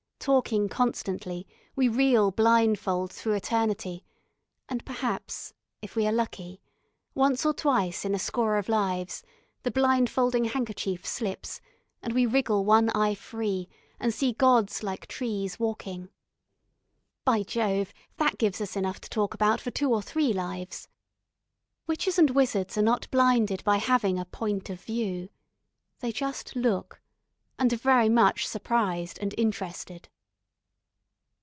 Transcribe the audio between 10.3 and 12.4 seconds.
handkerchief slips, and we